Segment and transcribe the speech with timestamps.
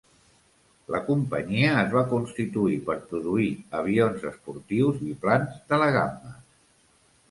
[0.95, 3.49] La companyia es va constituir per produir
[3.83, 6.39] avions esportius biplans de la gamma.